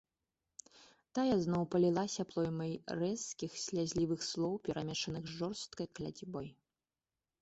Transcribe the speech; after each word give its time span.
Тая 1.17 1.35
зноў 1.43 1.63
палілася 1.75 2.23
плоймай 2.31 2.73
рэзкіх, 3.01 3.51
слязлівых 3.67 4.21
слоў, 4.31 4.53
перамешаных 4.69 5.23
з 5.29 5.37
жорсткай 5.43 5.87
кляцьбой. 6.01 6.47